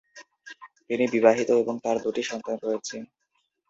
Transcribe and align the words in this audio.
তিনি 0.89 1.05
বিবাহিত, 1.13 1.49
এবং 1.63 1.75
তার 1.83 1.97
দুটি 2.05 2.21
সন্তান 2.29 2.57
রয়েছে। 2.63 2.95